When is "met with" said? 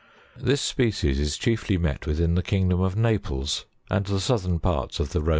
1.77-2.19